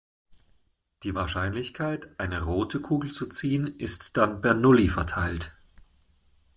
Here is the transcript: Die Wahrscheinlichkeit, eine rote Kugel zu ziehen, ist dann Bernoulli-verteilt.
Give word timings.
Die 1.03 1.13
Wahrscheinlichkeit, 1.13 2.09
eine 2.19 2.41
rote 2.41 2.81
Kugel 2.81 3.11
zu 3.11 3.27
ziehen, 3.29 3.75
ist 3.77 4.17
dann 4.17 4.41
Bernoulli-verteilt. 4.41 5.51